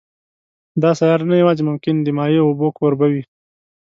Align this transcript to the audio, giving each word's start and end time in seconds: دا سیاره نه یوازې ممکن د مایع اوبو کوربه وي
دا 0.81 0.91
سیاره 0.99 1.25
نه 1.31 1.35
یوازې 1.41 1.63
ممکن 1.69 1.95
د 2.01 2.07
مایع 2.17 2.41
اوبو 2.45 2.67
کوربه 2.77 3.07
وي 3.13 3.23